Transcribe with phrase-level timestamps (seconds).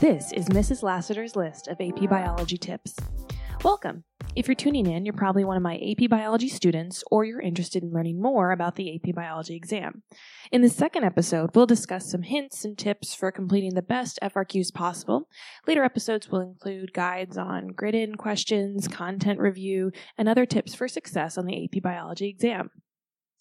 [0.00, 0.84] This is Mrs.
[0.84, 2.94] Lasseter's list of AP Biology tips.
[3.64, 4.04] Welcome.
[4.36, 7.82] If you're tuning in, you're probably one of my AP Biology students, or you're interested
[7.82, 10.04] in learning more about the AP Biology exam.
[10.52, 14.72] In the second episode, we'll discuss some hints and tips for completing the best FRQs
[14.72, 15.28] possible.
[15.66, 20.86] Later episodes will include guides on grid in questions, content review, and other tips for
[20.86, 22.70] success on the AP Biology exam.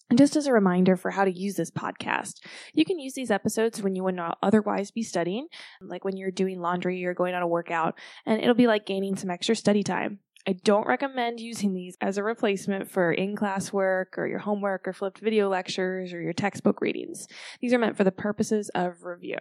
[0.10, 2.40] And just as a reminder for how to use this podcast,
[2.74, 5.48] you can use these episodes when you would not otherwise be studying,
[5.82, 9.18] like when you're doing laundry or going on a workout, and it'll be like gaining
[9.18, 10.20] some extra study time.
[10.48, 14.88] I don't recommend using these as a replacement for in class work or your homework
[14.88, 17.28] or flipped video lectures or your textbook readings.
[17.60, 19.38] These are meant for the purposes of review.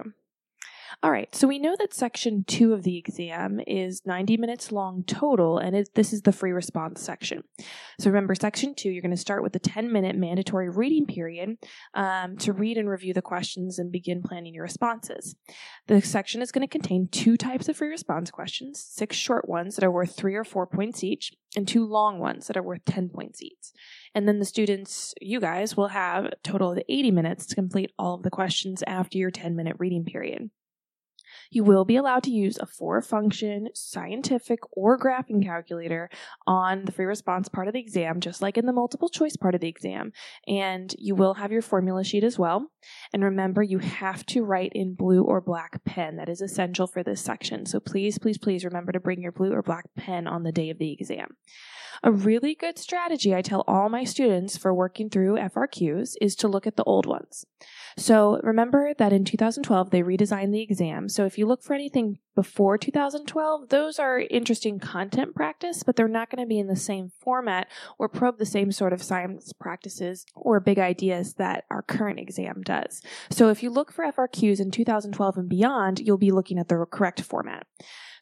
[1.03, 5.05] All right, so we know that section two of the exam is 90 minutes long
[5.05, 7.45] total, and it, this is the free response section.
[8.01, 11.59] So remember, section two, you're going to start with the 10 minute mandatory reading period
[11.95, 15.37] um, to read and review the questions and begin planning your responses.
[15.87, 19.77] The section is going to contain two types of free response questions six short ones
[19.77, 22.85] that are worth three or four points each, and two long ones that are worth
[22.85, 23.73] 10 points each.
[24.15, 27.93] And then the students, you guys, will have a total of 80 minutes to complete
[27.99, 30.51] all of the questions after your 10 minute reading period.
[31.51, 36.09] You will be allowed to use a four function scientific or graphing calculator
[36.47, 39.55] on the free response part of the exam, just like in the multiple choice part
[39.55, 40.13] of the exam.
[40.47, 42.71] And you will have your formula sheet as well.
[43.13, 46.17] And remember, you have to write in blue or black pen.
[46.17, 47.67] That is essential for this section.
[47.67, 50.71] So please, please, please remember to bring your blue or black pen on the day
[50.71, 51.37] of the exam.
[52.03, 56.49] A really good strategy I tell all my students for working through FRQs is to
[56.49, 57.47] look at the old ones.
[57.97, 61.09] So remember that in 2012 they redesigned the exam.
[61.09, 66.07] So if you look for anything before 2012, those are interesting content practice, but they're
[66.07, 69.53] not going to be in the same format or probe the same sort of science
[69.55, 73.01] practices or big ideas that our current exam does.
[73.31, 76.85] So if you look for FRQs in 2012 and beyond, you'll be looking at the
[76.91, 77.67] correct format.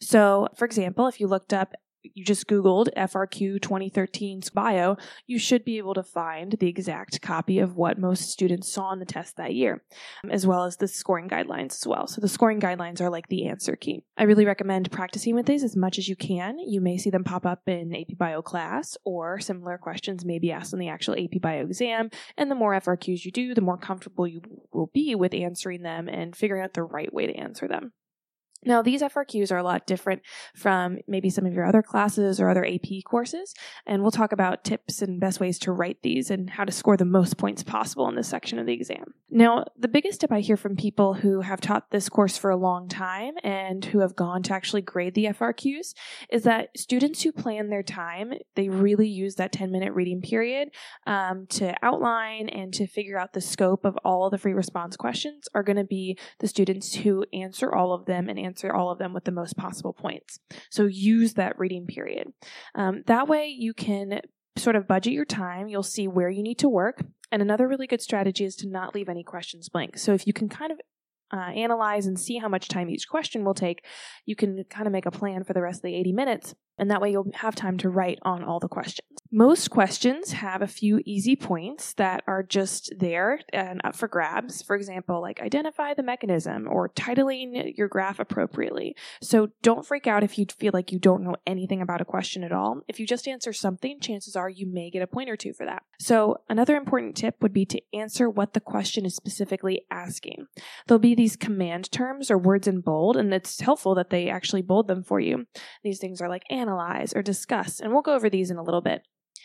[0.01, 1.75] So, for example, if you looked up
[2.15, 7.59] you just Googled FRQ 2013's bio, you should be able to find the exact copy
[7.59, 9.83] of what most students saw on the test that year,
[10.31, 12.07] as well as the scoring guidelines as well.
[12.07, 14.05] So the scoring guidelines are like the answer key.
[14.17, 16.59] I really recommend practicing with these as much as you can.
[16.59, 20.53] You may see them pop up in AP Bio class, or similar questions may be
[20.53, 22.11] asked in the actual AP Bio exam.
[22.37, 24.43] And the more FRQs you do, the more comfortable you
[24.73, 27.93] will be with answering them and figuring out the right way to answer them.
[28.65, 30.23] Now, these FRQs are a lot different
[30.55, 33.55] from maybe some of your other classes or other AP courses,
[33.87, 36.97] and we'll talk about tips and best ways to write these and how to score
[36.97, 39.15] the most points possible in this section of the exam.
[39.31, 42.57] Now, the biggest tip I hear from people who have taught this course for a
[42.57, 45.95] long time and who have gone to actually grade the FRQs
[46.31, 50.71] is that students who plan their time, they really use that 10 minute reading period
[51.07, 54.97] um, to outline and to figure out the scope of all of the free response
[54.97, 58.73] questions are going to be the students who answer all of them and answer answer
[58.73, 60.39] all of them with the most possible points.
[60.71, 62.29] So use that reading period.
[62.75, 64.21] Um, that way you can
[64.57, 65.67] sort of budget your time.
[65.67, 67.05] You'll see where you need to work.
[67.33, 69.99] And another really good strategy is to not leave any questions blank.
[69.99, 70.79] So if you can kind of
[71.33, 73.85] uh, analyze and see how much time each question will take,
[74.27, 76.91] you can kind of make a plan for the rest of the 80 minutes and
[76.91, 79.09] that way you'll have time to write on all the questions.
[79.31, 84.63] Most questions have a few easy points that are just there and up for grabs.
[84.63, 88.95] For example, like identify the mechanism or titling your graph appropriately.
[89.21, 92.45] So don't freak out if you feel like you don't know anything about a question
[92.45, 92.83] at all.
[92.87, 95.67] If you just answer something, chances are you may get a point or two for
[95.67, 95.83] that.
[95.99, 100.47] So another important tip would be to answer what the question is specifically asking.
[100.87, 104.63] There'll be these command terms or words in bold, and it's helpful that they actually
[104.63, 105.47] bold them for you.
[105.83, 108.81] These things are like analyze, or discuss, and we'll go over these in a little
[108.81, 109.03] bit.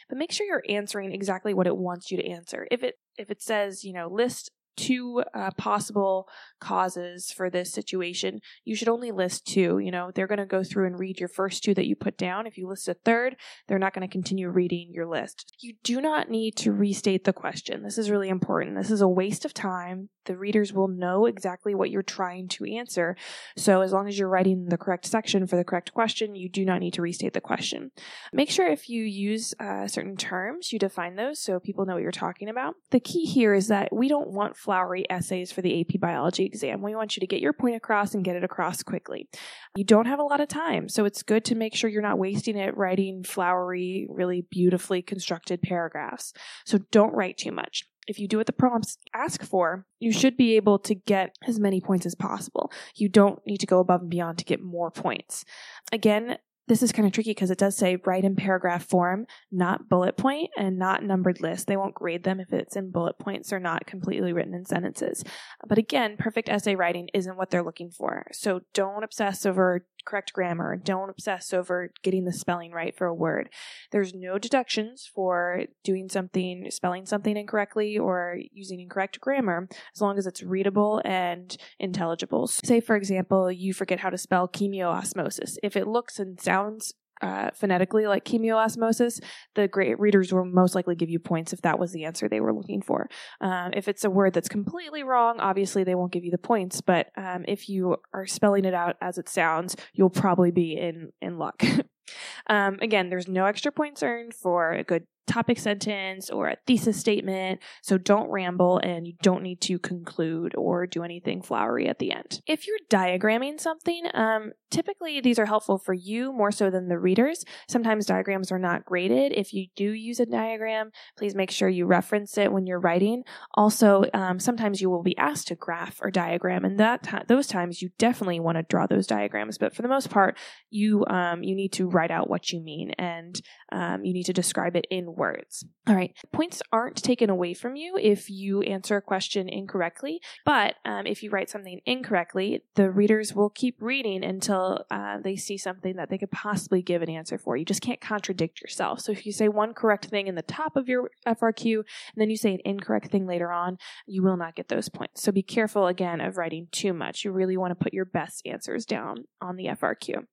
[0.08, 2.68] But make sure you're answering exactly what it wants you to answer.
[2.72, 6.28] If it if it says, you know, list two uh, possible
[6.59, 9.79] causes for this situation, you should only list two.
[9.79, 12.17] You know, they're going to go through and read your first two that you put
[12.17, 12.47] down.
[12.47, 13.35] If you list a third,
[13.67, 15.53] they're not going to continue reading your list.
[15.59, 17.84] You do not need to restate the question.
[17.84, 18.78] This is really important.
[18.78, 22.64] This is a waste of time the readers will know exactly what you're trying to
[22.64, 23.17] answer.
[23.58, 26.64] So as long as you're writing the correct section for the correct question, you do
[26.64, 27.90] not need to restate the question.
[28.31, 32.03] Make sure if you use uh, certain terms, you define those so people know what
[32.03, 32.76] you're talking about.
[32.91, 36.83] The key here is that we don't want flowery essays for the AP biology exam.
[36.83, 39.27] We want you to get your point across and get it across quickly.
[39.75, 42.19] You don't have a lot of time, so it's good to make sure you're not
[42.19, 46.33] wasting it writing flowery, really beautifully constructed paragraphs.
[46.67, 50.35] So don't write too much if you do what the prompts ask for, you should
[50.35, 52.71] be able to get as many points as possible.
[52.95, 55.45] You don't need to go above and beyond to get more points.
[55.91, 56.39] Again,
[56.69, 60.16] this is kind of tricky because it does say write in paragraph form, not bullet
[60.16, 61.66] point and not numbered list.
[61.66, 65.23] They won't grade them if it's in bullet points or not completely written in sentences.
[65.67, 68.27] But again, perfect essay writing isn't what they're looking for.
[68.31, 70.75] So don't obsess over correct grammar.
[70.75, 73.49] Don't obsess over getting the spelling right for a word.
[73.91, 80.17] There's no deductions for doing something, spelling something incorrectly or using incorrect grammar as long
[80.17, 82.47] as it's readable and intelligible.
[82.47, 85.57] Say, for example, you forget how to spell chemiosmosis.
[85.63, 89.21] If it looks and sounds uh, phonetically like chemiosmosis,
[89.55, 92.41] the great readers will most likely give you points if that was the answer they
[92.41, 93.09] were looking for.
[93.41, 96.81] Um, if it's a word that's completely wrong, obviously they won't give you the points.
[96.81, 101.11] But um, if you are spelling it out as it sounds, you'll probably be in
[101.21, 101.63] in luck.
[102.47, 106.97] um, again, there's no extra points earned for a good topic sentence or a thesis
[106.97, 107.61] statement.
[107.84, 112.11] So don't ramble and you don't need to conclude or do anything flowery at the
[112.11, 112.41] end.
[112.47, 116.97] If you're diagramming something, um, typically these are helpful for you more so than the
[116.97, 117.46] readers.
[117.67, 119.31] Sometimes diagrams are not graded.
[119.34, 123.23] If you do use a diagram, please make sure you reference it when you're writing.
[123.53, 127.47] Also, um, sometimes you will be asked to graph or diagram, and that t- those
[127.47, 129.58] times you definitely want to draw those diagrams.
[129.58, 130.37] But for the most part,
[130.70, 133.40] you um, you need to write out what you mean and
[133.72, 135.66] um, you need to describe it in words.
[135.87, 136.16] All right.
[136.31, 141.21] Points aren't taken away from you if you answer a question incorrectly, but um, if
[141.21, 146.09] you write something incorrectly, the readers will keep reading until uh, they see something that
[146.09, 147.57] they could possibly give an answer for.
[147.57, 149.01] You just can't contradict yourself.
[149.01, 151.85] So if you say one correct thing in the top of your FRQ and
[152.16, 153.77] then you say an incorrect thing later on,
[154.07, 155.21] you will not get those points.
[155.21, 157.25] So be careful again of writing too much.
[157.25, 160.25] You really want to put your best answers down on the FRQ.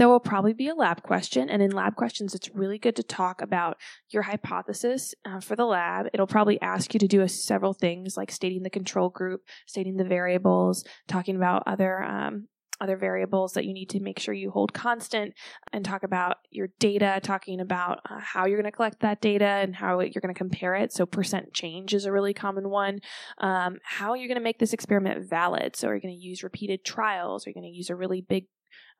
[0.00, 3.02] There will probably be a lab question, and in lab questions, it's really good to
[3.02, 3.76] talk about
[4.08, 6.06] your hypothesis uh, for the lab.
[6.14, 9.98] It'll probably ask you to do a, several things like stating the control group, stating
[9.98, 12.48] the variables, talking about other um,
[12.80, 15.34] other variables that you need to make sure you hold constant
[15.72, 19.44] and talk about your data, talking about uh, how you're going to collect that data
[19.44, 20.92] and how you're going to compare it.
[20.92, 23.00] So, percent change is a really common one.
[23.38, 25.76] Um, how you're going to make this experiment valid.
[25.76, 27.46] So, are you going to use repeated trials?
[27.46, 28.46] Are you going to use a really big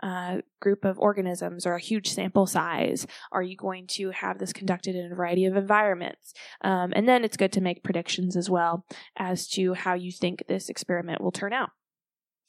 [0.03, 3.07] uh, group of organisms or a huge sample size?
[3.33, 6.33] Are you going to have this conducted in a variety of environments?
[6.63, 8.85] Um, and then it's good to make predictions as well
[9.17, 11.71] as to how you think this experiment will turn out.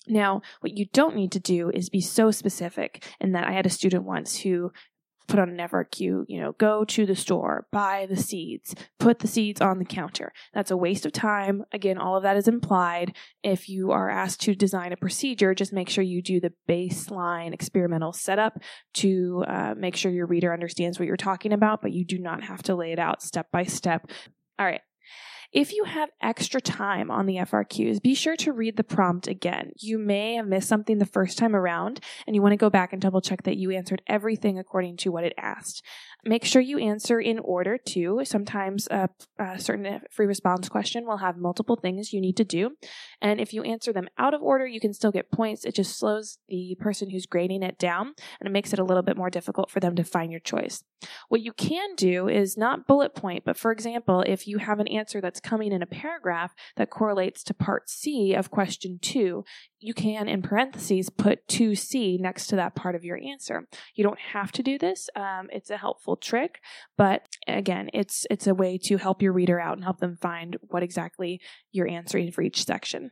[0.08, 3.66] Now, what you don't need to do is be so specific in that I had
[3.66, 4.72] a student once who
[5.28, 9.28] put on an FRQ, you know, go to the store, buy the seeds, put the
[9.28, 10.34] seeds on the counter.
[10.54, 11.64] That's a waste of time.
[11.72, 13.16] Again, all of that is implied.
[13.42, 17.54] If you are asked to design a procedure, just make sure you do the baseline
[17.54, 18.60] experimental setup
[18.96, 22.44] to uh, make sure your reader understands what you're talking about, but you do not
[22.44, 24.12] have to lay it out step by step.
[24.60, 24.82] All right.
[25.52, 29.74] If you have extra time on the FRQs, be sure to read the prompt again.
[29.78, 32.94] You may have missed something the first time around, and you want to go back
[32.94, 35.84] and double check that you answered everything according to what it asked.
[36.24, 38.22] Make sure you answer in order too.
[38.26, 39.10] Sometimes a,
[39.40, 42.72] a, certain free response question will have multiple things you need to do.
[43.22, 45.66] And if you answer them out of order, you can still get points.
[45.66, 49.02] It just slows the person who's grading it down and it makes it a little
[49.02, 50.84] bit more difficult for them to find your choice.
[51.30, 54.88] What you can do is not bullet point, but for example, if you have an
[54.88, 59.44] answer that's coming in a paragraph that correlates to part C of question two,
[59.82, 63.68] you can, in parentheses, put 2C next to that part of your answer.
[63.96, 65.10] You don't have to do this.
[65.16, 66.60] Um, it's a helpful trick,
[66.98, 70.58] but again, it's it's a way to help your reader out and help them find
[70.62, 71.42] what exactly
[71.72, 73.12] you're answering for each section.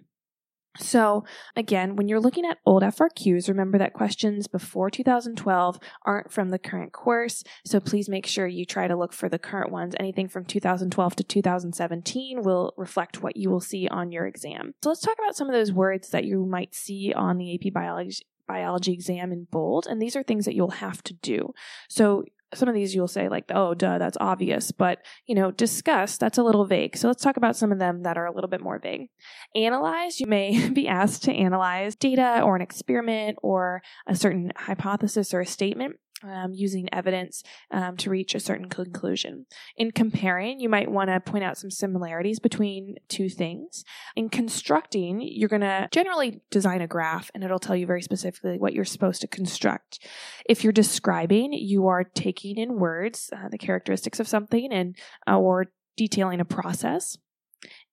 [0.80, 6.50] So, again, when you're looking at old FRQs, remember that questions before 2012 aren't from
[6.50, 7.44] the current course.
[7.66, 9.96] So, please make sure you try to look for the current ones.
[10.00, 14.74] Anything from 2012 to 2017 will reflect what you will see on your exam.
[14.84, 17.74] So, let's talk about some of those words that you might see on the AP
[17.74, 21.54] biology biology exam in bold and these are things that you'll have to do
[21.88, 26.18] so some of these you'll say like oh duh that's obvious but you know discuss
[26.18, 26.98] that's a little vague.
[26.98, 29.10] So let's talk about some of them that are a little bit more vague.
[29.56, 35.34] Analyze you may be asked to analyze data or an experiment or a certain hypothesis
[35.34, 39.46] or a statement um, using evidence um, to reach a certain conclusion.
[39.78, 43.84] In comparing, you might want to point out some similarities between two things.
[44.16, 48.58] In constructing, you're going to generally design a graph and it'll tell you very specifically
[48.58, 50.00] what you're supposed to construct.
[50.48, 54.96] If you're describing, you are taking in words uh, the characteristics of something and
[55.28, 57.18] uh, or detailing a process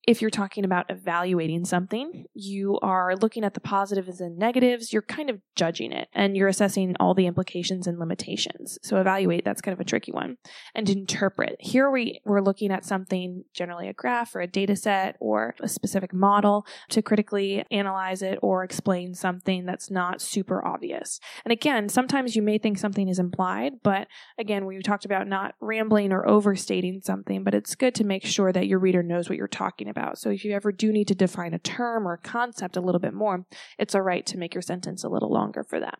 [0.07, 5.03] if you're talking about evaluating something, you are looking at the positives and negatives, you're
[5.03, 8.79] kind of judging it and you're assessing all the implications and limitations.
[8.85, 10.37] So evaluate, that's kind of a tricky one.
[10.77, 11.57] And interpret.
[11.59, 15.69] Here we, we're looking at something, generally a graph or a data set or a
[15.69, 21.19] specific model to critically analyze it or explain something that's not super obvious.
[21.45, 24.07] And again, sometimes you may think something is implied, but
[24.39, 28.53] again, we talked about not rambling or overstating something, but it's good to make sure
[28.53, 29.96] that your reader knows what you're talking about.
[30.15, 33.01] So if you ever do need to define a term or a concept a little
[33.01, 33.47] bit more,
[33.79, 35.99] it's all right to make your sentence a little longer for that.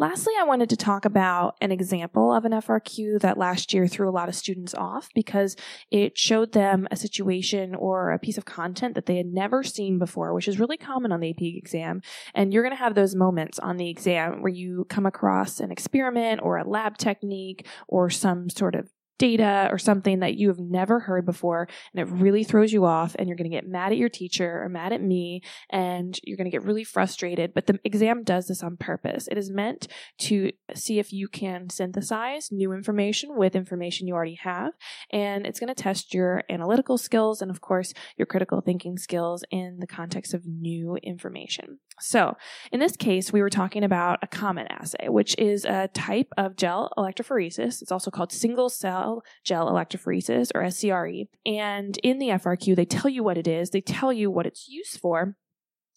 [0.00, 4.08] Lastly, I wanted to talk about an example of an FRQ that last year threw
[4.08, 5.56] a lot of students off because
[5.90, 9.98] it showed them a situation or a piece of content that they had never seen
[9.98, 12.00] before, which is really common on the AP exam.
[12.32, 15.72] And you're going to have those moments on the exam where you come across an
[15.72, 20.58] experiment or a lab technique or some sort of data or something that you have
[20.58, 23.92] never heard before and it really throws you off and you're going to get mad
[23.92, 27.52] at your teacher or mad at me and you're going to get really frustrated.
[27.52, 29.28] But the exam does this on purpose.
[29.28, 34.38] It is meant to see if you can synthesize new information with information you already
[34.42, 34.72] have
[35.10, 39.44] and it's going to test your analytical skills and of course your critical thinking skills
[39.50, 42.36] in the context of new information so
[42.72, 46.56] in this case we were talking about a Comet assay which is a type of
[46.56, 51.28] gel electrophoresis it's also called single cell gel electrophoresis or SCRE.
[51.46, 54.68] And in the FRQ, they tell you what it is, they tell you what it's
[54.68, 55.36] used for.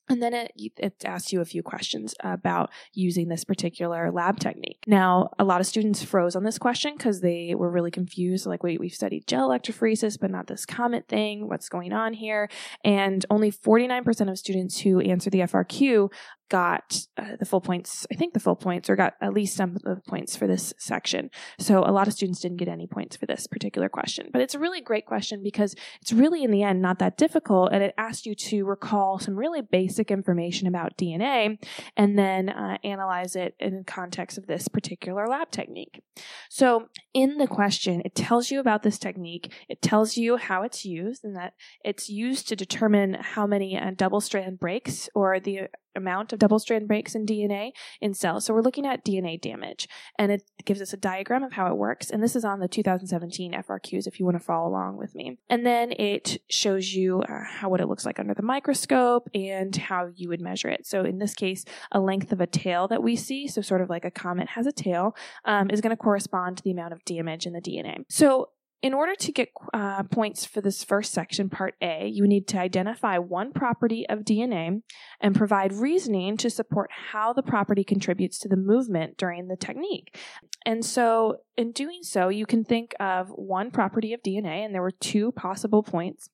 [0.09, 4.83] And then it, it asks you a few questions about using this particular lab technique.
[4.87, 8.45] Now, a lot of students froze on this question because they were really confused.
[8.45, 11.47] Like, wait, we've studied gel electrophoresis, but not this comet thing.
[11.47, 12.49] What's going on here?
[12.83, 16.11] And only 49% of students who answered the FRQ
[16.51, 19.77] got uh, the full points, I think the full points, or got at least some
[19.77, 21.29] of the points for this section.
[21.57, 24.27] So a lot of students didn't get any points for this particular question.
[24.33, 27.71] But it's a really great question because it's really, in the end, not that difficult.
[27.71, 31.57] And it asks you to recall some really basic information about DNA
[31.95, 36.03] and then uh, analyze it in the context of this particular lab technique.
[36.49, 40.83] So in the question, it tells you about this technique, it tells you how it's
[40.83, 41.53] used, and that
[41.85, 46.59] it's used to determine how many uh, double strand breaks or the amount of double
[46.59, 48.45] strand breaks in DNA in cells.
[48.45, 51.77] So we're looking at DNA damage and it gives us a diagram of how it
[51.77, 52.09] works.
[52.09, 55.37] And this is on the 2017 FRQs if you want to follow along with me.
[55.49, 59.75] And then it shows you uh, how what it looks like under the microscope and
[59.75, 60.85] how you would measure it.
[60.85, 63.89] So in this case, a length of a tail that we see, so sort of
[63.89, 67.03] like a comet has a tail, um, is going to correspond to the amount of
[67.05, 68.03] damage in the DNA.
[68.09, 68.49] So
[68.81, 72.57] in order to get uh, points for this first section, part A, you need to
[72.57, 74.81] identify one property of DNA
[75.19, 80.17] and provide reasoning to support how the property contributes to the movement during the technique.
[80.65, 84.81] And so, in doing so, you can think of one property of DNA, and there
[84.81, 86.29] were two possible points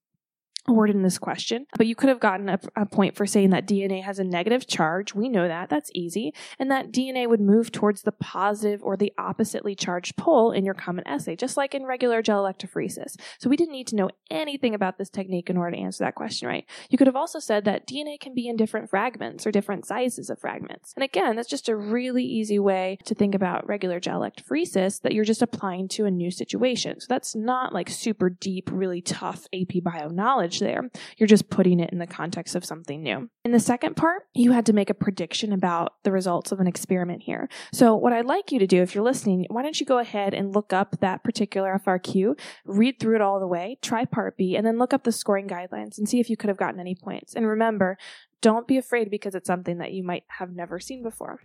[0.67, 3.67] worded in this question, but you could have gotten a, a, point for saying that
[3.67, 5.13] DNA has a negative charge.
[5.13, 5.69] We know that.
[5.69, 6.33] That's easy.
[6.59, 10.73] And that DNA would move towards the positive or the oppositely charged pole in your
[10.73, 13.15] comet assay, just like in regular gel electrophoresis.
[13.39, 16.15] So we didn't need to know anything about this technique in order to answer that
[16.15, 16.65] question right.
[16.89, 20.29] You could have also said that DNA can be in different fragments or different sizes
[20.29, 20.93] of fragments.
[20.95, 25.13] And again, that's just a really easy way to think about regular gel electrophoresis that
[25.13, 26.99] you're just applying to a new situation.
[26.99, 30.89] So that's not like super deep, really tough AP bio knowledge there.
[31.17, 33.29] You're just putting it in the context of something new.
[33.43, 36.67] In the second part, you had to make a prediction about the results of an
[36.67, 37.49] experiment here.
[37.73, 40.33] So, what I'd like you to do, if you're listening, why don't you go ahead
[40.33, 44.55] and look up that particular FRQ, read through it all the way, try part B,
[44.55, 46.95] and then look up the scoring guidelines and see if you could have gotten any
[46.95, 47.35] points.
[47.35, 47.97] And remember,
[48.41, 51.41] don't be afraid because it's something that you might have never seen before.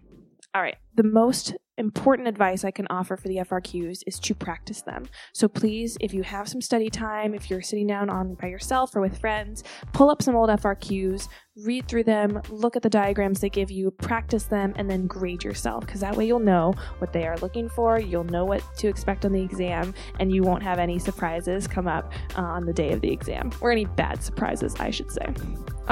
[0.54, 4.82] All right, the most important advice I can offer for the FRQs is to practice
[4.82, 5.06] them.
[5.32, 8.94] So please, if you have some study time, if you're sitting down on by yourself
[8.94, 11.28] or with friends, pull up some old FRQs,
[11.64, 15.42] read through them, look at the diagrams they give you, practice them, and then grade
[15.42, 18.88] yourself because that way you'll know what they are looking for, you'll know what to
[18.88, 22.74] expect on the exam, and you won't have any surprises come up uh, on the
[22.74, 25.32] day of the exam, or any bad surprises, I should say.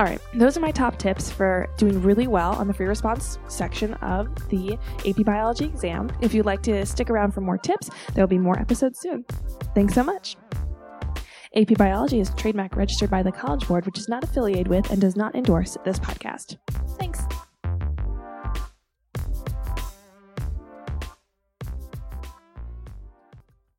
[0.01, 3.39] All right, those are my top tips for doing really well on the free response
[3.49, 6.11] section of the AP Biology exam.
[6.23, 9.27] If you'd like to stick around for more tips, there will be more episodes soon.
[9.75, 10.39] Thanks so much.
[11.55, 15.03] AP Biology is trademark registered by the College Board, which is not affiliated with and
[15.03, 16.57] does not endorse this podcast.